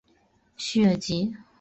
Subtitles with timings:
[0.57, 1.35] 叙尔吉。